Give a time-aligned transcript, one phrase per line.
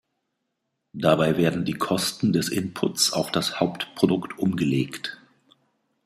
[0.93, 5.21] Dabei werden die Kosten des Inputs auf das Hauptprodukt umgelegt.